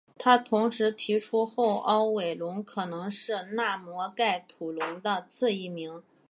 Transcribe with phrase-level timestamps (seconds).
[0.17, 6.01] 他同时提出后凹尾龙可能是纳摩盖吐龙的次异名。